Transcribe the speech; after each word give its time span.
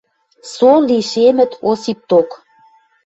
Со 0.51 0.71
лишемӹт 0.87 1.51
Осип 1.69 1.99
док. 2.09 2.29